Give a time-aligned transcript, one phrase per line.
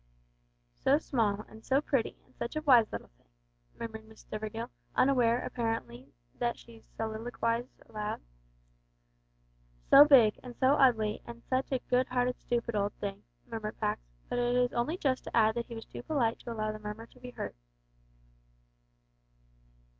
[0.79, 3.27] "So small, and so pretty, and such a wise little thing,"
[3.79, 8.19] murmured Miss Stivergill, unaware, apparently, that she soliloquised aloud.
[9.91, 14.01] "So big, and so ugly, and such a good hearted stoopid old thing!" murmured Pax;
[14.27, 16.79] but it is only just to add that he was too polite to allow the
[16.79, 17.53] murmur to be heard.